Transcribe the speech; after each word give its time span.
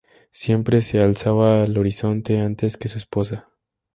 Siempre 0.31 0.81
se 0.81 0.99
alzaba 0.99 1.61
al 1.61 1.77
horizonte 1.77 2.39
antes 2.41 2.75
que 2.75 2.87
su 2.87 2.97
esposa. 2.97 3.45